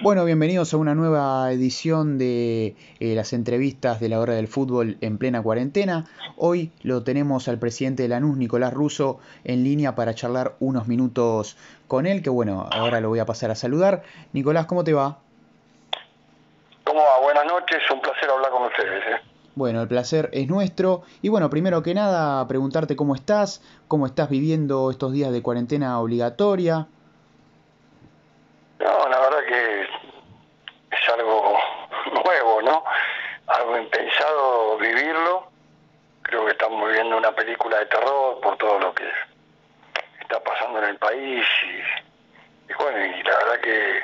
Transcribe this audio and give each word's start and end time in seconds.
Bueno, 0.00 0.24
bienvenidos 0.24 0.72
a 0.72 0.76
una 0.76 0.94
nueva 0.94 1.50
edición 1.50 2.18
de 2.18 2.76
eh, 3.00 3.14
las 3.16 3.32
entrevistas 3.32 3.98
de 3.98 4.08
la 4.08 4.20
hora 4.20 4.34
del 4.34 4.46
fútbol 4.46 4.96
en 5.00 5.18
plena 5.18 5.42
cuarentena. 5.42 6.06
Hoy 6.36 6.70
lo 6.82 7.02
tenemos 7.02 7.48
al 7.48 7.58
presidente 7.58 8.04
de 8.04 8.08
Lanús, 8.10 8.36
Nicolás 8.36 8.72
Russo, 8.72 9.18
en 9.42 9.64
línea 9.64 9.96
para 9.96 10.14
charlar 10.14 10.54
unos 10.60 10.86
minutos 10.86 11.56
con 11.88 12.06
él, 12.06 12.22
que 12.22 12.30
bueno, 12.30 12.68
ahora 12.70 13.00
lo 13.00 13.08
voy 13.08 13.18
a 13.18 13.26
pasar 13.26 13.50
a 13.50 13.56
saludar. 13.56 14.04
Nicolás, 14.32 14.66
¿cómo 14.66 14.84
te 14.84 14.92
va? 14.92 15.18
¿Cómo 16.84 17.00
va? 17.00 17.20
Buenas 17.20 17.46
noches, 17.46 17.78
un 17.92 18.00
placer 18.00 18.30
hablar 18.30 18.52
con 18.52 18.62
ustedes. 18.62 19.04
¿eh? 19.04 19.20
Bueno, 19.56 19.82
el 19.82 19.88
placer 19.88 20.30
es 20.32 20.46
nuestro. 20.46 21.02
Y 21.22 21.28
bueno, 21.28 21.50
primero 21.50 21.82
que 21.82 21.92
nada, 21.92 22.46
preguntarte 22.46 22.94
cómo 22.94 23.16
estás, 23.16 23.62
cómo 23.88 24.06
estás 24.06 24.30
viviendo 24.30 24.92
estos 24.92 25.12
días 25.12 25.32
de 25.32 25.42
cuarentena 25.42 25.98
obligatoria. 25.98 26.86
No, 28.78 29.08
la 29.08 29.18
verdad 29.18 29.40
que 29.48 29.82
es 29.82 31.08
algo 31.12 31.56
nuevo, 32.24 32.62
¿no? 32.62 32.84
Algo 33.48 33.78
impensado 33.78 34.78
vivirlo. 34.78 35.48
Creo 36.22 36.42
que 36.42 36.46
estamos 36.58 36.88
viviendo 36.88 37.16
una 37.16 37.30
película 37.30 37.78
de 37.78 37.86
terror 37.86 38.40
por 38.40 38.56
todo 38.56 38.80
lo 38.80 38.92
que 38.92 39.08
está 40.20 40.42
pasando 40.42 40.80
en 40.80 40.86
el 40.86 40.96
país 40.96 41.46
y, 41.62 42.72
y 42.72 42.74
bueno, 42.74 42.98
y 42.98 43.22
la 43.22 43.38
verdad 43.38 43.60
que 43.60 44.02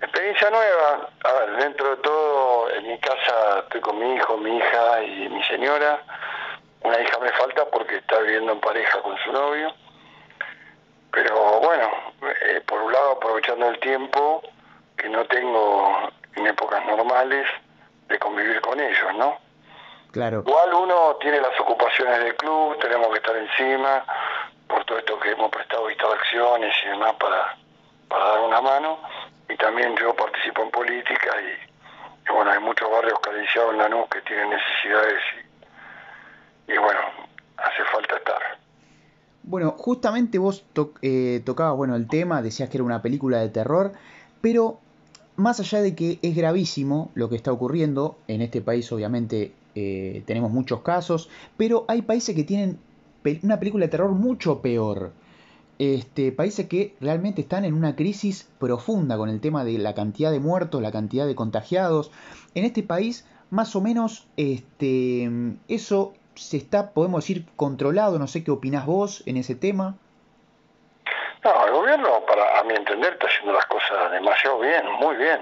experiencia 0.00 0.48
nueva. 0.48 1.10
A 1.22 1.32
ver, 1.32 1.56
dentro 1.56 1.90
de 1.90 1.96
todo, 1.98 2.70
en 2.70 2.88
mi 2.88 2.98
casa 2.98 3.58
estoy 3.58 3.82
con 3.82 3.98
mi 3.98 4.14
hijo, 4.14 4.38
mi 4.38 4.56
hija 4.56 5.02
y 5.02 5.28
mi 5.28 5.44
señora. 5.44 6.02
Una 6.80 6.98
hija 6.98 7.18
me 7.18 7.30
falta 7.32 7.66
porque 7.66 7.96
está 7.96 8.20
viviendo 8.20 8.52
en 8.52 8.60
pareja 8.60 9.02
con 9.02 9.14
su 9.18 9.30
novio. 9.30 9.74
Pero 11.12 11.60
bueno, 11.60 11.90
eh, 12.40 12.62
por 12.66 12.80
un 12.80 12.90
lado 12.90 13.12
aprovechando 13.12 13.68
el 13.68 13.78
tiempo 13.80 14.40
que 14.96 15.10
no 15.10 15.26
tengo 15.26 16.10
en 16.36 16.46
épocas 16.46 16.86
normales 16.86 17.46
de 18.08 18.18
convivir 18.18 18.62
con 18.62 18.80
ellos, 18.80 19.14
¿no? 19.18 19.43
Claro. 20.14 20.44
Igual 20.46 20.72
uno 20.74 21.16
tiene 21.20 21.40
las 21.40 21.58
ocupaciones 21.58 22.20
del 22.20 22.36
club, 22.36 22.78
tenemos 22.78 23.08
que 23.08 23.16
estar 23.16 23.36
encima 23.36 24.04
por 24.68 24.84
todo 24.84 24.98
esto 24.98 25.18
que 25.18 25.32
hemos 25.32 25.50
prestado 25.50 25.90
instalaciones 25.90 26.72
y 26.84 26.88
demás 26.90 27.14
para, 27.14 27.56
para 28.06 28.24
dar 28.24 28.40
una 28.42 28.60
mano. 28.60 29.00
Y 29.48 29.56
también 29.56 29.96
yo 29.96 30.14
participo 30.14 30.62
en 30.62 30.70
política 30.70 31.30
y, 31.42 32.30
bueno, 32.32 32.48
hay 32.48 32.60
muchos 32.60 32.88
barrios 32.88 33.18
carenciados 33.18 33.72
en 33.72 33.78
Lanús 33.78 34.06
que 34.08 34.20
tienen 34.20 34.50
necesidades 34.50 35.20
y, 36.68 36.72
y 36.74 36.78
bueno, 36.78 37.00
hace 37.56 37.82
falta 37.90 38.16
estar. 38.16 38.40
Bueno, 39.42 39.72
justamente 39.76 40.38
vos 40.38 40.64
eh, 41.02 41.42
tocabas 41.44 41.76
bueno, 41.76 41.96
el 41.96 42.06
tema, 42.06 42.40
decías 42.40 42.70
que 42.70 42.76
era 42.76 42.84
una 42.84 43.02
película 43.02 43.38
de 43.38 43.48
terror, 43.48 43.90
pero 44.40 44.78
más 45.34 45.58
allá 45.58 45.82
de 45.82 45.96
que 45.96 46.20
es 46.22 46.36
gravísimo 46.36 47.10
lo 47.16 47.28
que 47.28 47.34
está 47.34 47.50
ocurriendo, 47.50 48.16
en 48.28 48.42
este 48.42 48.60
país 48.60 48.92
obviamente 48.92 49.52
eh, 49.74 50.22
tenemos 50.26 50.50
muchos 50.50 50.80
casos, 50.82 51.28
pero 51.56 51.84
hay 51.88 52.02
países 52.02 52.34
que 52.34 52.44
tienen 52.44 52.78
una 53.42 53.58
película 53.58 53.86
de 53.86 53.90
terror 53.90 54.10
mucho 54.10 54.60
peor. 54.60 55.12
Este, 55.78 56.30
países 56.30 56.68
que 56.68 56.94
realmente 57.00 57.40
están 57.40 57.64
en 57.64 57.74
una 57.74 57.96
crisis 57.96 58.48
profunda 58.60 59.16
con 59.16 59.28
el 59.28 59.40
tema 59.40 59.64
de 59.64 59.78
la 59.78 59.94
cantidad 59.94 60.30
de 60.30 60.38
muertos, 60.38 60.80
la 60.80 60.92
cantidad 60.92 61.26
de 61.26 61.34
contagiados. 61.34 62.12
En 62.54 62.64
este 62.64 62.82
país, 62.82 63.26
más 63.50 63.74
o 63.74 63.80
menos, 63.80 64.28
este, 64.36 65.28
eso 65.68 66.12
se 66.36 66.56
está, 66.56 66.90
podemos 66.90 67.24
decir, 67.24 67.46
controlado. 67.56 68.18
No 68.18 68.28
sé 68.28 68.44
qué 68.44 68.50
opinás 68.50 68.86
vos 68.86 69.22
en 69.26 69.36
ese 69.36 69.54
tema. 69.54 69.96
No, 71.42 71.66
el 71.66 71.72
gobierno, 71.72 72.08
para, 72.26 72.60
a 72.60 72.64
mi 72.64 72.74
entender, 72.74 73.14
está 73.14 73.26
haciendo 73.26 73.52
las 73.52 73.66
cosas 73.66 74.12
demasiado 74.12 74.60
bien, 74.60 74.82
muy 75.00 75.16
bien. 75.16 75.40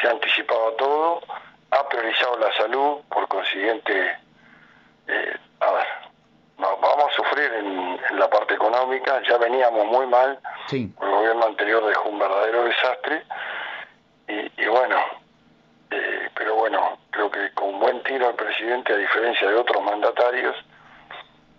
Se 0.00 0.08
ha 0.08 0.12
anticipado 0.12 0.72
todo, 0.72 1.20
ha 1.72 1.88
priorizado 1.88 2.38
la 2.38 2.52
salud, 2.54 3.00
por 3.08 3.26
consiguiente, 3.28 4.16
eh, 5.08 5.36
a 5.60 5.72
ver, 5.72 5.86
vamos 6.58 7.10
a 7.10 7.16
sufrir 7.16 7.52
en, 7.52 8.00
la 8.18 8.28
parte 8.28 8.54
económica, 8.54 9.22
ya 9.26 9.38
veníamos 9.38 9.86
muy 9.86 10.06
mal, 10.06 10.38
sí. 10.68 10.92
el 11.00 11.10
gobierno 11.10 11.46
anterior 11.46 11.84
dejó 11.86 12.08
un 12.10 12.18
verdadero 12.18 12.64
desastre, 12.64 13.24
y, 14.28 14.62
y 14.62 14.66
bueno, 14.68 14.96
eh, 15.90 16.30
pero 16.34 16.56
bueno, 16.56 16.98
creo 17.10 17.30
que 17.30 17.50
con 17.54 17.78
buen 17.80 18.02
tiro 18.02 18.28
el 18.28 18.34
presidente, 18.34 18.92
a 18.92 18.96
diferencia 18.96 19.48
de 19.48 19.54
otros 19.54 19.82
mandatarios, 19.82 20.54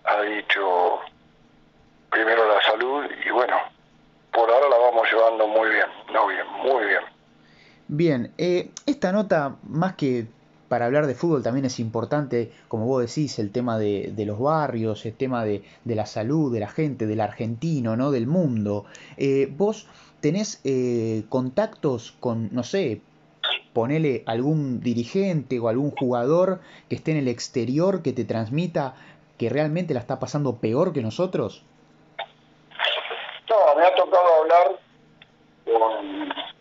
ha 0.06 0.22
dicho 0.22 1.02
primero 2.10 2.48
la 2.48 2.62
salud 2.62 3.06
y 3.26 3.30
bueno, 3.32 3.60
por 4.32 4.50
ahora 4.50 4.70
la 4.70 4.78
vamos 4.78 5.12
llevando 5.12 5.48
muy 5.48 5.70
bien, 5.70 5.88
no 6.12 6.28
bien, 6.28 6.46
muy 6.64 6.86
bien. 6.86 7.13
Bien, 7.88 8.32
eh, 8.38 8.72
esta 8.86 9.12
nota, 9.12 9.58
más 9.64 9.96
que 9.96 10.28
para 10.74 10.86
hablar 10.86 11.06
de 11.06 11.14
fútbol 11.14 11.44
también 11.44 11.66
es 11.66 11.80
importante, 11.80 12.52
como 12.68 12.88
vos 12.88 13.06
decís, 13.06 13.38
el 13.38 13.52
tema 13.52 13.78
de, 13.78 14.12
de 14.16 14.26
los 14.26 14.40
barrios, 14.40 15.06
el 15.06 15.14
tema 15.14 15.46
de, 15.46 15.64
la 15.86 16.08
salud, 16.08 16.52
de 16.52 16.60
la 16.60 16.68
gente, 16.68 17.06
del 17.06 17.22
argentino, 17.22 17.96
¿no? 17.96 18.10
Del 18.10 18.26
mundo. 18.26 18.86
Eh, 19.18 19.54
vos 19.56 19.88
tenés 20.20 20.62
eh, 20.64 21.26
contactos 21.30 22.16
con, 22.20 22.50
no 22.52 22.64
sé, 22.64 23.02
ponele 23.74 24.24
algún 24.26 24.80
dirigente 24.80 25.60
o 25.60 25.68
algún 25.68 25.92
jugador 25.92 26.62
que 26.90 26.96
esté 26.96 27.12
en 27.12 27.18
el 27.18 27.28
exterior 27.28 28.02
que 28.02 28.14
te 28.14 28.26
transmita 28.26 28.96
que 29.38 29.50
realmente 29.50 29.94
la 29.94 30.00
está 30.00 30.20
pasando 30.20 30.58
peor 30.58 30.94
que 30.94 31.02
nosotros? 31.02 31.64
No, 33.50 33.76
me 33.76 33.86
ha 33.86 33.94
tocado 33.94 34.42
hablar 34.42 34.80
con, 35.66 36.53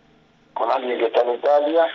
con 0.63 0.71
alguien 0.71 0.97
que 0.97 1.07
está 1.07 1.23
en 1.23 1.35
Italia, 1.35 1.89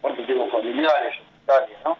porque 0.00 0.22
tengo 0.22 0.48
familiares 0.48 1.14
en 1.18 1.42
Italia, 1.42 1.76
¿no? 1.84 1.98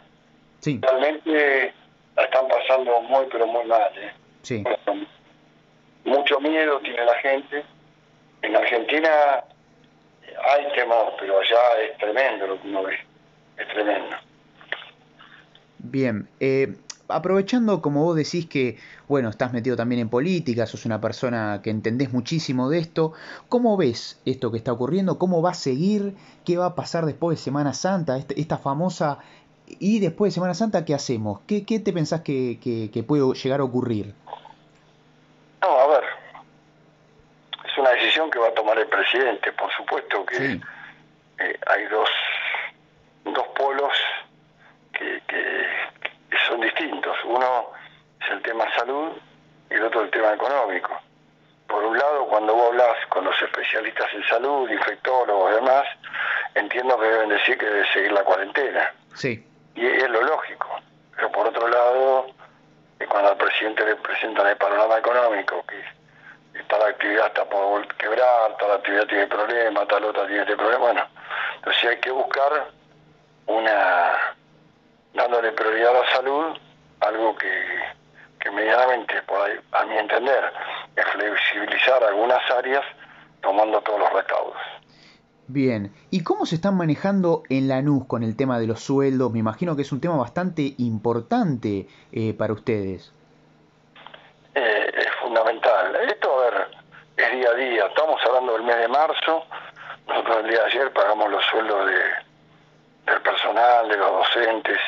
Sí. 0.61 0.81
Realmente 0.81 1.75
la 2.17 2.23
están 2.23 2.49
pasando 2.49 2.99
muy, 3.03 3.27
pero 3.31 3.47
muy 3.47 3.67
mal, 3.67 3.93
¿eh? 3.99 4.11
Sí. 4.41 4.65
Mucho 6.05 6.41
miedo 6.41 6.81
tiene 6.81 7.05
la 7.05 7.15
gente. 7.17 7.63
En 8.41 8.57
Argentina 8.57 9.45
hay 10.51 10.73
temor, 10.75 11.13
pero 11.21 11.41
allá 11.41 11.83
es 11.83 11.99
tremendo 11.99 12.47
lo 12.47 12.63
que 12.63 12.69
uno 12.69 12.85
ve, 12.85 12.99
es 13.59 13.69
tremendo. 13.69 14.17
Bien, 15.77 16.27
eh, 16.41 16.69
aprovechando 17.09 17.81
como 17.83 18.05
vos 18.05 18.17
decís 18.17 18.47
que, 18.47 18.79
bueno, 19.09 19.29
estás 19.31 19.53
metido 19.53 19.77
también 19.77 20.01
en 20.01 20.09
política, 20.09 20.67
sos 20.67 20.85
una 20.87 21.01
persona 21.01 21.61
que 21.63 21.71
entendés 21.71 22.13
muchísimo 22.13 22.69
de 22.69 22.79
esto, 22.79 23.13
¿cómo 23.49 23.77
ves 23.77 24.21
esto 24.25 24.51
que 24.51 24.59
está 24.59 24.73
ocurriendo? 24.73 25.19
¿Cómo 25.19 25.41
va 25.43 25.51
a 25.51 25.55
seguir? 25.55 26.15
¿Qué 26.45 26.57
va 26.59 26.67
a 26.67 26.75
pasar 26.75 27.07
después 27.07 27.39
de 27.39 27.43
Semana 27.45 27.73
Santa? 27.73 28.17
Esta, 28.19 28.35
esta 28.35 28.59
famosa... 28.59 29.19
¿Y 29.81 29.99
después 30.01 30.31
de 30.33 30.35
Semana 30.37 30.55
Santa 30.55 30.85
qué 30.87 30.95
hacemos? 30.95 31.41
¿Qué, 31.47 31.67
qué 31.67 31.79
te 31.79 31.93
pensás 31.93 32.23
que, 32.23 32.59
que, 32.63 32.91
que 32.91 33.03
puede 33.03 33.35
llegar 33.35 33.61
a 33.61 33.65
ocurrir? 33.65 34.15
No, 35.61 35.69
a 35.69 35.87
ver, 35.89 36.05
es 37.67 37.77
una 37.79 37.91
decisión 37.91 38.31
que 38.31 38.39
va 38.39 38.49
a 38.49 38.55
tomar 38.55 38.79
el 38.79 38.87
presidente. 38.87 39.53
Por 39.53 39.71
supuesto 39.77 40.25
que 40.25 40.37
Sí. 40.37 40.61
eh, 41.41 41.59
hay 41.67 41.85
dos 41.91 42.09
polos 43.57 43.93
que, 44.93 45.21
que, 45.29 45.37
que 46.31 46.37
son 46.49 46.61
distintos. 46.63 47.15
Uno 47.27 47.67
es 48.29 48.37
el 48.37 48.43
tema 48.43 48.65
salud 48.77 49.13
y 49.71 49.75
el 49.75 49.85
otro 49.85 50.03
el 50.03 50.11
tema 50.11 50.35
económico. 50.35 50.91
Por 51.67 51.85
un 51.85 51.99
lado, 51.99 52.27
cuando 52.27 52.55
vos 52.55 52.69
hablas 52.69 53.07
con 53.09 53.25
los 53.25 53.43
especialistas 53.43 54.07
en 54.15 54.25
salud, 54.25 54.71
infectólogos 54.71 55.53
y 55.53 55.55
demás, 55.57 55.85
entiendo 56.55 56.99
que 56.99 57.07
deben 57.07 57.29
decir 57.29 57.59
que 57.59 57.67
debe 57.67 57.93
seguir 57.93 58.13
la 58.13 58.25
cuarentena. 58.25 58.93
Sí, 59.15 59.45
Y 59.75 59.87
es 59.87 60.09
lo 60.09 60.23
lógico. 60.23 60.81
Pero 61.15 61.31
por 61.33 61.49
otro 61.49 61.69
lado, 61.69 62.27
eh, 63.01 63.07
cuando 63.07 63.31
al 63.31 63.37
presidente 63.37 63.85
le 63.85 63.97
presentan 63.97 64.47
el 64.47 64.57
panorama 64.57 64.99
económico, 64.99 65.65
que 65.67 66.63
tal 66.69 66.83
actividad 66.83 67.27
está 67.27 67.45
por 67.45 67.87
quebrar, 67.97 68.57
tal 68.59 68.73
actividad 68.73 69.07
tiene 69.07 69.27
problemas, 69.27 69.89
tal 69.89 70.05
otra 70.05 70.27
tiene 70.27 70.43
este 70.43 70.57
problema, 70.57 70.79
bueno, 70.79 71.07
entonces 71.57 71.85
hay 71.85 71.97
que 71.99 72.11
buscar 72.11 72.71
una, 73.47 74.37
dándole 75.15 75.53
prioridad 75.53 75.97
a 75.97 76.01
la 76.01 76.11
salud, 76.11 76.59
algo 77.01 77.37
que, 77.37 77.79
que 78.49 78.55
medianamente, 78.55 79.23
por 79.27 79.41
ahí, 79.43 79.59
a 79.73 79.85
mi 79.85 79.97
entender, 79.99 80.53
es 80.97 81.05
flexibilizar 81.13 82.03
algunas 82.03 82.39
áreas 82.51 82.85
tomando 83.43 83.81
todos 83.83 84.01
los 84.01 84.13
recaudos. 84.13 84.57
bien. 85.47 85.93
¿Y 86.11 86.23
cómo 86.23 86.45
se 86.47 86.57
están 86.57 86.77
manejando 86.77 87.43
en 87.49 87.69
Lanús 87.69 88.07
con 88.07 88.23
el 88.23 88.37
tema 88.37 88.59
de 88.59 88.67
los 88.67 88.81
sueldos? 88.81 89.33
Me 89.33 89.39
imagino 89.39 89.77
que 89.77 89.83
es 89.83 89.93
un 89.93 90.01
tema 90.01 90.17
bastante 90.17 90.75
importante 90.79 91.87
eh, 92.13 92.35
para 92.35 92.53
ustedes. 92.53 93.13
eh, 94.55 94.91
es 94.95 95.09
fundamental. 95.23 95.95
Esto, 96.07 96.39
a 96.39 96.51
ver, 96.51 96.69
es 97.17 97.33
día 97.33 97.51
a 97.51 97.55
día. 97.55 97.87
Estamos 97.87 98.21
hablando 98.27 98.53
del 98.55 98.63
mes 98.63 98.77
de 98.77 98.89
marzo. 98.89 99.45
Nosotros 100.07 100.37
el 100.39 100.51
día 100.51 100.61
de 100.61 100.67
ayer 100.67 100.93
pagamos 100.93 101.31
los 101.31 101.45
sueldos 101.47 101.87
de, 101.87 103.13
del 103.13 103.23
personal, 103.23 103.89
de 103.89 103.97
los 103.97 104.11
docentes, 104.11 104.79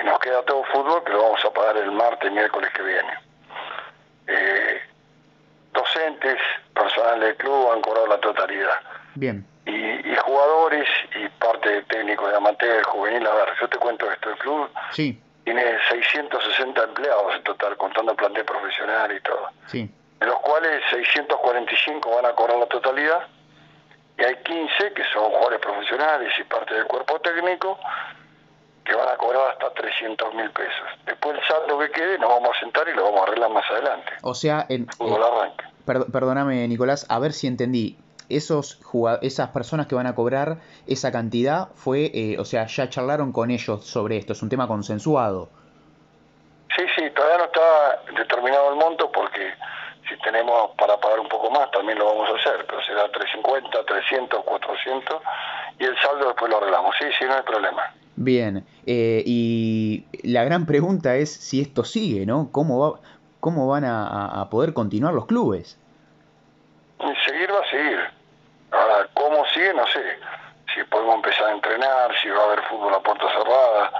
y 0.00 0.04
nos 0.04 0.18
queda 0.20 0.42
todo 0.42 0.64
fútbol 0.72 1.04
que 1.04 1.12
lo 1.12 1.22
vamos 1.22 1.41
el 1.76 1.90
martes, 1.92 2.30
miércoles 2.30 2.70
que 2.74 2.82
viene. 2.82 3.18
Eh, 4.26 4.80
docentes, 5.72 6.38
personal 6.74 7.20
del 7.20 7.36
club 7.36 7.72
han 7.72 7.80
cobrado 7.80 8.06
la 8.06 8.18
totalidad. 8.18 8.80
Bien. 9.14 9.46
Y, 9.66 9.92
jugadores 10.16 10.88
y 11.14 11.28
parte 11.40 11.68
de 11.68 11.82
técnico 11.82 12.28
de 12.28 12.36
amateur, 12.36 12.82
juvenil, 12.84 13.26
a 13.26 13.34
ver, 13.34 13.48
yo 13.60 13.68
te 13.68 13.78
cuento 13.78 14.10
esto, 14.10 14.30
el 14.30 14.38
club 14.38 14.70
sí. 14.92 15.20
tiene 15.44 15.76
660 15.90 16.82
empleados 16.82 17.34
en 17.36 17.42
total, 17.42 17.76
contando 17.76 18.14
plantel 18.14 18.44
profesional 18.44 19.12
y 19.12 19.20
todo. 19.20 19.50
Sí. 19.66 19.90
De 20.20 20.26
los 20.26 20.38
cuales 20.40 20.82
645 20.90 22.10
van 22.10 22.26
a 22.26 22.34
cobrar 22.34 22.58
la 22.58 22.66
totalidad 22.66 23.26
y 24.18 24.24
hay 24.24 24.36
15 24.36 24.92
que 24.92 25.04
son 25.12 25.24
jugadores 25.24 25.60
profesionales 25.60 26.32
y 26.38 26.44
parte 26.44 26.74
del 26.74 26.84
cuerpo 26.84 27.20
técnico 27.20 27.78
que 28.84 28.94
van 28.94 29.08
a 29.08 29.16
cobrar 29.16 29.50
hasta 29.52 29.70
300 29.70 30.34
mil 30.34 30.50
pesos. 30.50 30.88
Después 31.06 31.38
el 31.38 31.46
saldo 31.46 31.78
que 31.78 31.90
quede 31.90 32.18
nos 32.18 32.30
vamos 32.30 32.50
a 32.56 32.60
sentar 32.60 32.88
y 32.88 32.94
lo 32.94 33.04
vamos 33.04 33.20
a 33.20 33.22
arreglar 33.24 33.50
más 33.50 33.70
adelante. 33.70 34.12
O 34.22 34.34
sea, 34.34 34.66
en, 34.68 34.82
eh, 34.82 35.54
perdóname 35.86 36.66
Nicolás, 36.68 37.06
a 37.08 37.18
ver 37.18 37.32
si 37.32 37.46
entendí. 37.46 37.98
Esos 38.28 38.80
esas 39.20 39.50
personas 39.50 39.86
que 39.88 39.94
van 39.94 40.06
a 40.06 40.14
cobrar 40.14 40.58
esa 40.86 41.12
cantidad 41.12 41.68
fue, 41.74 42.10
eh, 42.14 42.36
o 42.38 42.44
sea, 42.44 42.66
ya 42.66 42.88
charlaron 42.88 43.32
con 43.32 43.50
ellos 43.50 43.84
sobre 43.84 44.16
esto, 44.16 44.32
es 44.32 44.42
un 44.42 44.48
tema 44.48 44.66
consensuado. 44.66 45.50
Sí, 46.74 46.84
sí, 46.96 47.10
todavía 47.10 47.38
no 47.38 47.44
está 47.44 48.02
determinado 48.16 48.70
el 48.70 48.76
monto 48.76 49.12
porque 49.12 49.52
si 50.08 50.16
tenemos 50.20 50.70
para 50.78 50.96
pagar 50.98 51.20
un 51.20 51.28
poco 51.28 51.50
más 51.50 51.70
también 51.72 51.98
lo 51.98 52.06
vamos 52.06 52.30
a 52.30 52.40
hacer, 52.40 52.64
pero 52.66 52.82
será 52.82 53.10
350, 53.10 53.84
300, 53.84 54.44
400 54.44 55.22
y 55.78 55.84
el 55.84 55.98
saldo 56.00 56.28
después 56.28 56.50
lo 56.50 56.58
arreglamos. 56.58 56.94
Sí, 56.98 57.06
sí, 57.18 57.24
no 57.26 57.34
hay 57.34 57.42
problema. 57.42 57.92
Bien, 58.16 58.66
eh, 58.86 59.22
y 59.24 60.04
la 60.22 60.44
gran 60.44 60.66
pregunta 60.66 61.16
es 61.16 61.32
si 61.32 61.60
esto 61.62 61.82
sigue, 61.82 62.26
¿no? 62.26 62.50
¿Cómo, 62.52 62.78
va, 62.78 63.00
cómo 63.40 63.68
van 63.68 63.84
a, 63.84 64.48
poder 64.50 64.74
continuar 64.74 65.14
los 65.14 65.26
clubes? 65.26 65.78
Seguir 67.26 67.50
va 67.50 67.60
a 67.60 67.70
seguir. 67.70 67.98
Ahora, 68.70 69.08
¿cómo 69.14 69.44
sigue? 69.46 69.72
No 69.72 69.86
sé. 69.86 70.02
Si 70.74 70.84
podemos 70.84 71.16
empezar 71.16 71.46
a 71.46 71.52
entrenar, 71.52 72.10
si 72.22 72.28
va 72.28 72.42
a 72.42 72.44
haber 72.44 72.62
fútbol 72.64 72.94
a 72.94 73.00
puerta 73.00 73.26
cerrada. 73.28 73.92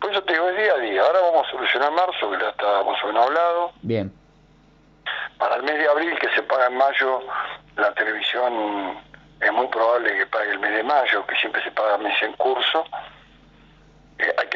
Pues 0.00 0.12
eso 0.12 0.22
te 0.22 0.34
digo, 0.34 0.48
es 0.50 0.56
día 0.56 0.72
a 0.72 0.78
día. 0.78 1.02
Ahora 1.02 1.20
vamos 1.20 1.46
a 1.46 1.50
solucionar 1.50 1.92
marzo, 1.92 2.30
que 2.30 2.38
ya 2.38 2.50
estábamos 2.50 2.98
o 3.02 3.08
hablado. 3.08 3.72
Bien. 3.82 4.12
Para 5.38 5.56
el 5.56 5.62
mes 5.62 5.78
de 5.78 5.88
abril, 5.88 6.18
que 6.18 6.28
se 6.30 6.42
paga 6.42 6.66
en 6.66 6.76
mayo, 6.76 7.20
la 7.76 7.92
televisión 7.94 8.98
es 9.40 9.52
muy 9.52 9.66
probable 9.68 10.16
que 10.16 10.26
pague 10.26 10.50
el 10.50 10.58
mes 10.58 10.76
de 10.76 10.82
mayo, 10.82 11.26
que 11.26 11.36
siempre 11.36 11.62
se 11.62 11.70
paga 11.70 11.98
mes 11.98 12.22
en 12.22 12.32
curso 12.34 12.84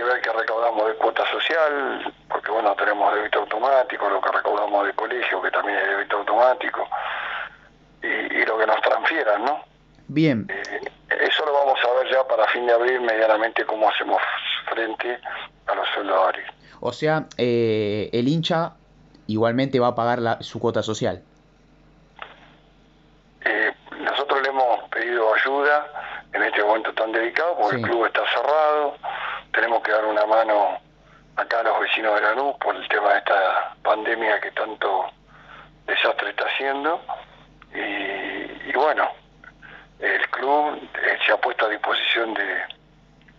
que 0.01 0.05
ver 0.05 0.23
qué 0.23 0.33
recaudamos 0.33 0.89
de 0.89 0.95
cuota 0.95 1.25
social, 1.31 2.15
porque 2.29 2.51
bueno, 2.51 2.75
tenemos 2.75 3.15
débito 3.15 3.41
automático, 3.41 4.09
lo 4.09 4.21
que 4.21 4.33
recaudamos 4.33 4.87
de 4.87 4.93
colegio, 4.95 5.43
que 5.43 5.51
también 5.51 5.79
es 5.79 5.89
débito 5.89 6.17
automático, 6.19 6.89
y, 8.03 8.45
lo 8.47 8.59
que 8.59 8.67
nos 8.67 8.81
transfieran, 8.81 9.45
¿no? 9.45 9.61
Bien. 10.09 10.47
Eh, 10.49 10.91
eso 11.21 11.45
lo 11.45 11.53
vamos 11.53 11.79
a 11.85 12.03
ver 12.03 12.13
ya 12.13 12.27
para 12.27 12.47
fin 12.49 12.67
de 12.67 12.73
abril, 12.73 13.03
medianamente, 13.03 13.65
cómo 13.67 13.91
hacemos 13.91 14.21
frente 14.71 15.19
a 15.67 15.75
los 15.75 15.87
soldadores. 15.95 16.47
O 16.81 16.93
sea, 16.93 17.27
eh, 17.37 18.09
el 18.13 18.27
hincha 18.27 18.73
igualmente 19.27 19.79
va 19.79 19.89
a 19.89 19.95
pagar 19.95 20.21
la, 20.21 20.41
su 20.43 20.59
cuota 20.61 20.83
social. 20.83 21.23
nosotros 23.99 24.43
le 24.43 24.49
hemos 24.49 24.89
pedido 24.89 25.35
ayuda 25.35 25.87
en 26.33 26.43
este 26.43 26.65
momento 26.65 26.93
tan 26.95 27.13
delicado, 27.13 27.57
porque 27.61 27.77
el 27.77 27.83
club 27.83 28.07
está 28.07 28.23
cerrado 28.33 28.97
tenemos 29.53 29.80
que 29.91 29.97
dar 29.97 30.05
una 30.05 30.27
mano 30.27 30.79
acá 31.37 31.61
a 31.61 31.63
los 31.63 31.81
vecinos 31.81 32.15
de 32.15 32.21
la 32.23 32.35
luz 32.35 32.55
por 32.61 32.77
el 32.77 32.87
tema 32.89 33.13
de 33.13 33.19
esta 33.19 33.75
pandemia 33.83 34.41
que 34.41 34.51
tanto 34.53 35.07
desastre 35.87 36.31
está 36.31 36.45
haciendo. 36.45 37.01
Y, 37.75 38.73
bueno, 38.73 39.09
el 39.99 40.29
club 40.31 40.77
eh, 40.95 41.19
se 41.27 41.33
ha 41.33 41.37
puesto 41.39 41.67
a 41.67 41.69
disposición 41.69 42.35
de, 42.35 42.63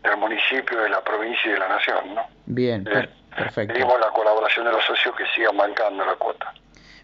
del 0.03 0.18
municipio, 0.18 0.81
de 0.81 0.89
la 0.89 1.01
provincia 1.03 1.42
y 1.45 1.53
de 1.53 1.59
la 1.59 1.69
nación. 1.69 2.15
¿no? 2.15 2.21
Bien, 2.45 2.88
eh, 2.88 3.09
perfecto. 3.36 3.74
Pedimos 3.74 4.00
la 4.00 4.09
colaboración 4.09 4.65
de 4.65 4.71
los 4.71 4.83
socios 4.83 5.15
que 5.15 5.25
sigan 5.36 5.57
bancando 5.57 6.06
la 6.06 6.15
cuota. 6.15 6.53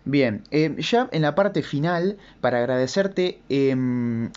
Bien, 0.03 0.43
eh, 0.51 0.73
ya 0.77 1.09
en 1.11 1.21
la 1.21 1.35
parte 1.35 1.63
final, 1.63 2.17
para 2.39 2.59
agradecerte, 2.59 3.41
em, 3.49 4.31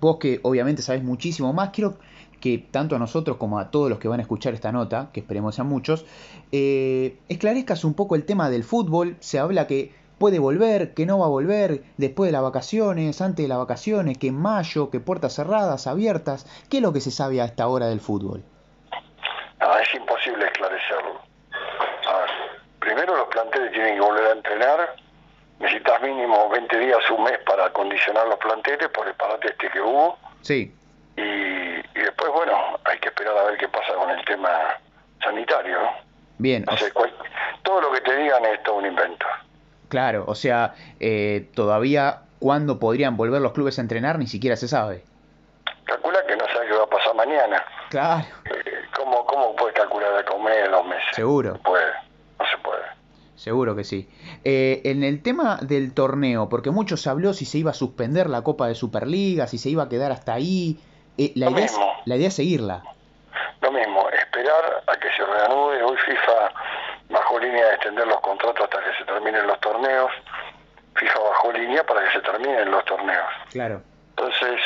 vos 0.00 0.18
que 0.18 0.38
obviamente 0.42 0.80
sabes 0.80 1.02
muchísimo 1.02 1.52
más, 1.52 1.70
quiero 1.70 1.98
que 2.40 2.58
tanto 2.58 2.96
a 2.96 2.98
nosotros 2.98 3.36
como 3.36 3.58
a 3.58 3.70
todos 3.70 3.90
los 3.90 3.98
que 3.98 4.08
van 4.08 4.20
a 4.20 4.22
escuchar 4.22 4.54
esta 4.54 4.72
nota, 4.72 5.10
que 5.12 5.20
esperemos 5.20 5.54
sean 5.54 5.68
muchos, 5.68 6.06
eh, 6.52 7.18
esclarezcas 7.28 7.84
un 7.84 7.94
poco 7.94 8.14
el 8.14 8.24
tema 8.24 8.50
del 8.50 8.64
fútbol. 8.64 9.16
Se 9.20 9.38
habla 9.38 9.66
que 9.66 9.92
puede 10.18 10.38
volver, 10.38 10.94
que 10.94 11.06
no 11.06 11.18
va 11.18 11.26
a 11.26 11.30
volver 11.30 11.82
después 11.96 12.28
de 12.28 12.32
las 12.32 12.42
vacaciones, 12.42 13.20
antes 13.20 13.44
de 13.44 13.48
las 13.48 13.58
vacaciones, 13.58 14.18
que 14.18 14.28
en 14.28 14.36
mayo, 14.40 14.90
que 14.90 15.00
puertas 15.00 15.34
cerradas, 15.34 15.86
abiertas. 15.86 16.46
¿Qué 16.68 16.78
es 16.78 16.82
lo 16.82 16.92
que 16.92 17.00
se 17.00 17.10
sabe 17.10 17.40
a 17.40 17.44
esta 17.44 17.68
hora 17.68 17.86
del 17.86 18.00
fútbol? 18.00 18.42
es 19.80 19.94
imposible 19.94 20.44
esclarecerlo. 20.44 21.20
primero 22.80 23.16
los 23.16 23.28
planteles 23.28 23.72
tienen 23.72 23.94
que 23.94 24.00
volver 24.00 24.24
a 24.24 24.32
entrenar. 24.32 24.96
Necesitas 25.60 26.00
mínimo 26.02 26.48
20 26.50 26.78
días, 26.78 26.98
un 27.10 27.24
mes 27.24 27.38
para 27.46 27.66
acondicionar 27.66 28.26
los 28.28 28.38
planteles 28.38 28.88
por 28.88 29.06
el 29.06 29.14
parate 29.14 29.48
este 29.48 29.68
que 29.70 29.80
hubo. 29.80 30.16
Sí. 30.42 30.72
Y, 31.18 32.00
después, 32.00 32.32
bueno, 32.32 32.78
hay 32.84 32.98
que 32.98 33.08
esperar 33.08 33.36
a 33.36 33.44
ver 33.44 33.58
qué 33.58 33.68
pasa 33.68 33.92
con 33.94 34.10
el 34.10 34.24
tema 34.24 34.50
sanitario. 35.22 35.78
Bien. 36.38 36.64
todo 37.62 37.80
lo 37.80 37.92
que 37.92 38.00
te 38.00 38.16
digan 38.16 38.44
es 38.44 38.62
todo 38.62 38.76
un 38.76 38.86
invento. 38.86 39.26
Claro, 39.88 40.24
o 40.28 40.34
sea, 40.34 40.74
eh, 41.00 41.48
todavía 41.54 42.22
cuándo 42.38 42.78
podrían 42.78 43.16
volver 43.16 43.40
los 43.40 43.52
clubes 43.52 43.78
a 43.78 43.82
entrenar 43.82 44.18
ni 44.18 44.26
siquiera 44.26 44.54
se 44.54 44.68
sabe. 44.68 45.02
Calcula 45.84 46.24
que 46.26 46.36
no 46.36 46.44
sabe 46.52 46.68
qué 46.68 46.74
va 46.74 46.84
a 46.84 46.86
pasar 46.86 47.14
mañana. 47.16 47.64
Claro. 47.90 48.26
Eh, 48.44 48.84
¿cómo, 48.96 49.24
¿Cómo 49.26 49.56
puede 49.56 49.72
calcular 49.72 50.16
de 50.16 50.24
comer 50.24 50.66
en 50.66 50.70
dos 50.70 50.86
meses? 50.86 51.08
Seguro. 51.12 51.54
No 51.54 51.62
puede, 51.62 51.92
no 52.38 52.46
se 52.46 52.58
puede. 52.58 52.82
Seguro 53.34 53.74
que 53.74 53.84
sí. 53.84 54.08
Eh, 54.44 54.82
en 54.84 55.02
el 55.02 55.22
tema 55.22 55.58
del 55.62 55.94
torneo, 55.94 56.48
porque 56.48 56.70
mucho 56.70 56.96
se 56.96 57.08
habló 57.08 57.32
si 57.32 57.44
se 57.44 57.58
iba 57.58 57.70
a 57.70 57.74
suspender 57.74 58.28
la 58.28 58.42
Copa 58.42 58.68
de 58.68 58.74
Superliga, 58.74 59.46
si 59.46 59.58
se 59.58 59.70
iba 59.70 59.84
a 59.84 59.88
quedar 59.88 60.12
hasta 60.12 60.34
ahí, 60.34 60.78
eh, 61.18 61.32
la, 61.34 61.50
idea 61.50 61.64
Es, 61.64 61.78
la 62.04 62.16
idea 62.16 62.28
es 62.28 62.34
seguirla. 62.34 62.82
Lo 63.60 63.72
mismo, 63.72 64.08
esperar 64.10 64.84
a 64.86 64.96
que 64.98 65.08
se 65.16 65.24
reanude. 65.24 65.82
Hoy 65.82 65.96
FIFA 66.06 66.52
bajó 67.10 67.38
línea 67.40 67.66
de 67.66 67.74
extender 67.74 68.06
los 68.06 68.20
contratos 68.20 68.64
hasta 68.64 68.78
que 68.84 68.96
se 68.96 69.04
terminen 69.04 69.46
los 69.46 69.60
torneos. 69.60 70.10
FIFA 70.94 71.18
bajó 71.18 71.52
línea 71.52 71.84
para 71.84 72.04
que 72.04 72.12
se 72.12 72.20
terminen 72.20 72.70
los 72.70 72.84
torneos. 72.84 73.26
Claro. 73.50 73.82
Entonces, 74.10 74.60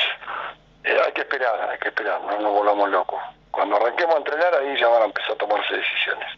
eh, 0.85 0.97
hay 1.07 1.13
que 1.13 1.23
esperar, 1.23 1.71
hay 1.71 1.79
que 1.79 1.89
esperar, 1.89 2.21
no 2.23 2.39
nos 2.39 2.53
volvamos 2.53 2.91
locos. 2.91 3.21
Cuando 3.51 3.77
arranquemos 3.77 4.15
a 4.15 4.19
entrenar, 4.19 4.55
ahí 4.55 4.79
ya 4.79 4.89
van 4.89 5.03
a 5.03 5.05
empezar 5.07 5.33
a 5.33 5.37
tomarse 5.37 5.75
decisiones. 5.75 6.29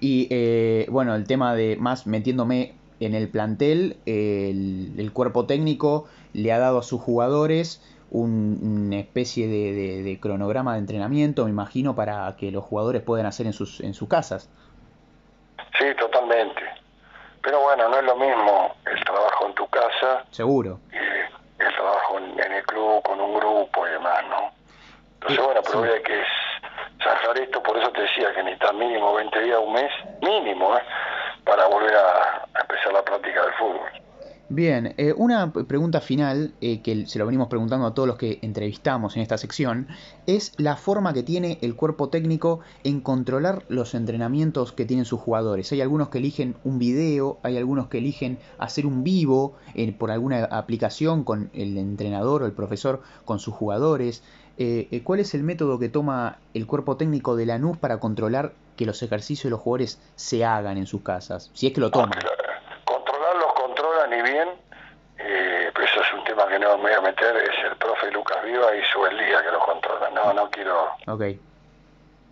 Y 0.00 0.28
eh, 0.30 0.86
bueno, 0.90 1.14
el 1.14 1.26
tema 1.26 1.54
de 1.54 1.76
más 1.76 2.06
metiéndome 2.06 2.74
en 3.00 3.14
el 3.14 3.28
plantel, 3.28 3.96
el, 4.06 4.94
el 4.98 5.12
cuerpo 5.12 5.46
técnico 5.46 6.08
le 6.32 6.52
ha 6.52 6.58
dado 6.58 6.78
a 6.78 6.82
sus 6.82 7.00
jugadores 7.00 7.82
una 8.12 8.98
especie 8.98 9.48
de, 9.48 10.18
cronograma 10.20 10.74
de 10.74 10.80
entrenamiento, 10.80 11.44
me 11.44 11.50
imagino, 11.50 11.94
para 11.94 12.36
que 12.36 12.50
los 12.50 12.62
jugadores 12.62 13.02
puedan 13.02 13.26
hacer 13.26 13.46
en 13.46 13.54
sus, 13.54 13.80
en 13.80 13.94
sus 13.94 14.08
casas. 14.08 14.50
Sí, 15.78 15.86
totalmente. 15.98 16.60
Pero 17.42 17.60
bueno, 17.60 17.88
no 17.88 17.96
es 17.96 18.04
lo 18.04 18.16
mismo 18.16 18.76
el 18.84 19.02
trabajo 19.04 19.46
en 19.46 19.54
tu 19.54 19.66
casa. 19.68 20.24
Seguro. 20.30 20.78
Y 20.92 21.62
el 21.62 21.74
trabajo 21.74 22.18
en, 22.18 22.52
el 22.52 22.62
club, 22.64 23.02
con 23.02 23.18
un 23.18 23.34
grupo 23.34 23.86
y 23.86 23.90
demás, 23.90 24.22
¿no? 24.28 24.52
Entonces, 25.14 25.44
bueno, 25.44 25.60
pero 25.64 25.82
hay 25.94 26.02
que 26.02 26.22
zanjar 27.02 27.38
esto, 27.38 27.62
por 27.62 27.78
eso 27.78 27.90
te 27.92 28.02
decía 28.02 28.32
que 28.34 28.42
necesitas 28.42 28.74
mínimo 28.74 29.14
20 29.14 29.40
días, 29.40 29.58
un 29.64 29.72
mes, 29.72 29.90
mínimo, 30.20 30.76
¿eh? 30.76 30.82
para 31.44 31.66
volver 31.66 31.94
a 31.94 32.44
empezar 32.60 32.92
la 32.92 33.02
práctica 33.02 33.42
del 33.42 33.54
fútbol. 33.54 34.02
Bien, 34.54 34.92
eh, 34.98 35.14
una 35.16 35.50
pregunta 35.50 36.02
final 36.02 36.52
eh, 36.60 36.82
que 36.82 37.06
se 37.06 37.18
lo 37.18 37.24
venimos 37.24 37.48
preguntando 37.48 37.86
a 37.86 37.94
todos 37.94 38.06
los 38.06 38.18
que 38.18 38.38
entrevistamos 38.42 39.16
en 39.16 39.22
esta 39.22 39.38
sección 39.38 39.88
es 40.26 40.52
la 40.58 40.76
forma 40.76 41.14
que 41.14 41.22
tiene 41.22 41.56
el 41.62 41.74
cuerpo 41.74 42.10
técnico 42.10 42.60
en 42.84 43.00
controlar 43.00 43.64
los 43.70 43.94
entrenamientos 43.94 44.72
que 44.72 44.84
tienen 44.84 45.06
sus 45.06 45.20
jugadores. 45.20 45.72
Hay 45.72 45.80
algunos 45.80 46.10
que 46.10 46.18
eligen 46.18 46.54
un 46.64 46.78
video, 46.78 47.38
hay 47.42 47.56
algunos 47.56 47.86
que 47.86 47.96
eligen 47.96 48.38
hacer 48.58 48.84
un 48.84 49.02
vivo 49.02 49.54
eh, 49.74 49.90
por 49.90 50.10
alguna 50.10 50.44
aplicación 50.44 51.24
con 51.24 51.48
el 51.54 51.78
entrenador 51.78 52.42
o 52.42 52.46
el 52.46 52.52
profesor 52.52 53.00
con 53.24 53.38
sus 53.38 53.54
jugadores. 53.54 54.22
¿Cuál 55.02 55.20
es 55.20 55.34
el 55.34 55.42
método 55.42 55.78
que 55.78 55.88
toma 55.88 56.38
el 56.52 56.66
cuerpo 56.66 56.98
técnico 56.98 57.36
de 57.36 57.46
la 57.46 57.58
NUS 57.58 57.78
para 57.78 57.98
controlar 57.98 58.52
que 58.76 58.84
los 58.84 59.02
ejercicios 59.02 59.44
de 59.44 59.50
los 59.50 59.60
jugadores 59.60 59.98
se 60.14 60.44
hagan 60.44 60.76
en 60.76 60.86
sus 60.86 61.00
casas? 61.00 61.50
Si 61.54 61.66
es 61.66 61.72
que 61.72 61.80
lo 61.80 61.90
toman 61.90 62.10
ni 64.12 64.22
bien, 64.22 64.48
eh, 65.18 65.70
pero 65.74 65.86
eso 65.86 66.00
es 66.00 66.12
un 66.12 66.24
tema 66.24 66.46
que 66.48 66.58
no 66.72 66.78
me 66.78 66.90
voy 66.90 66.98
a 66.98 67.00
meter, 67.02 67.36
es 67.36 67.64
el 67.70 67.76
profe 67.76 68.10
Lucas 68.10 68.42
Viva 68.44 68.74
y 68.74 68.82
su 68.92 69.04
el 69.04 69.18
día 69.18 69.42
que 69.42 69.50
lo 69.50 69.60
controla. 69.60 70.10
No, 70.10 70.32
no 70.32 70.50
quiero 70.50 70.88
okay. 71.06 71.38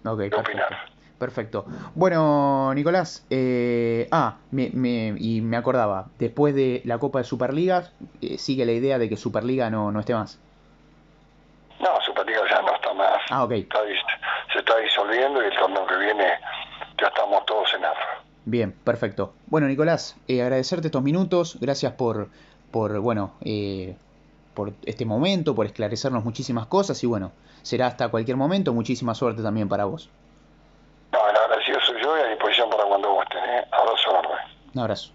Okay, 0.05 0.31
opinar. 0.33 0.79
Perfecto. 1.19 1.67
Bueno, 1.95 2.73
Nicolás, 2.73 3.27
eh, 3.29 4.09
ah, 4.11 4.37
me, 4.51 4.71
me, 4.73 5.15
y 5.19 5.43
me 5.43 5.59
acordaba, 5.59 6.07
después 6.19 6.55
de 6.55 6.81
la 6.87 6.99
Copa 6.99 7.19
de 7.19 7.25
Superliga, 7.25 7.91
eh, 8.23 8.39
sigue 8.39 8.65
la 8.65 8.73
idea 8.73 8.99
de 8.99 9.11
que 9.11 9.19
Superliga 9.19 9.69
no, 9.69 9.93
no 9.93 10.01
esté 10.01 10.15
más. 10.15 10.39
No, 11.79 12.01
Superliga 12.01 12.41
ya 12.49 12.63
no 12.63 12.75
está 12.75 12.95
más. 12.95 13.19
Ah, 13.29 13.45
ok. 13.45 13.53
Está 13.53 13.81
se 14.51 14.59
está 14.59 14.79
disolviendo 14.79 15.43
y 15.43 15.47
el 15.47 15.59
torneo 15.59 15.87
que 15.87 15.97
viene 15.99 16.27
ya 16.99 17.09
estamos 17.09 17.45
todos 17.45 17.73
en 17.75 17.85
AFA. 17.85 18.23
Bien, 18.47 18.73
perfecto. 18.73 19.35
Bueno, 19.47 19.67
Nicolás, 19.67 20.17
eh, 20.27 20.41
agradecerte 20.41 20.89
estos 20.89 21.03
minutos, 21.03 21.59
gracias 21.61 21.93
por, 21.93 22.29
por 22.71 22.99
bueno, 23.01 23.35
eh, 23.43 23.97
por 24.55 24.73
este 24.85 25.05
momento, 25.05 25.55
por 25.55 25.67
esclarecernos 25.67 26.25
muchísimas 26.25 26.67
cosas 26.67 27.03
y 27.05 27.07
bueno, 27.07 27.33
será 27.63 27.87
hasta 27.87 28.09
cualquier 28.09 28.37
momento, 28.37 28.73
muchísima 28.73 29.15
suerte 29.15 29.43
también 29.43 29.69
para 29.69 29.85
vos. 29.85 30.11
No, 31.13 31.19
el 31.29 31.37
agradecido 31.37 31.79
soy 31.87 32.03
yo 32.03 32.17
y 32.17 32.21
a 32.21 32.27
disposición 32.29 32.71
para 32.71 32.85
cuando 32.85 33.13
gusten. 33.13 33.45
¿eh? 33.45 33.65
Abrazo 33.73 34.11
enorme. 34.11 34.35
Un 34.75 34.81
abrazo. 34.81 35.13